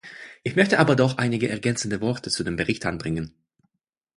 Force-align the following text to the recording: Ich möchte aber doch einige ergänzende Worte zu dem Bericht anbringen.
Ich 0.41 0.55
möchte 0.55 0.79
aber 0.79 0.95
doch 0.95 1.19
einige 1.19 1.47
ergänzende 1.47 2.01
Worte 2.01 2.31
zu 2.31 2.43
dem 2.43 2.55
Bericht 2.55 2.87
anbringen. 2.87 3.35